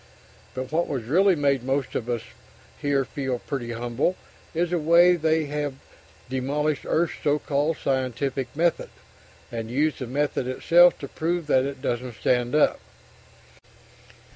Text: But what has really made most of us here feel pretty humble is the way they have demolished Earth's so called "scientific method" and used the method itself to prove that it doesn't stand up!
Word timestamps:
But 0.55 0.71
what 0.71 0.87
has 0.87 1.03
really 1.07 1.35
made 1.35 1.61
most 1.61 1.93
of 1.93 2.09
us 2.09 2.23
here 2.79 3.05
feel 3.05 3.37
pretty 3.37 3.73
humble 3.73 4.15
is 4.51 4.71
the 4.71 4.79
way 4.79 5.15
they 5.15 5.45
have 5.45 5.75
demolished 6.27 6.87
Earth's 6.87 7.13
so 7.23 7.37
called 7.37 7.77
"scientific 7.77 8.47
method" 8.55 8.89
and 9.51 9.69
used 9.69 9.99
the 9.99 10.07
method 10.07 10.47
itself 10.47 10.97
to 11.01 11.07
prove 11.07 11.45
that 11.45 11.65
it 11.65 11.83
doesn't 11.83 12.15
stand 12.15 12.55
up! 12.55 12.79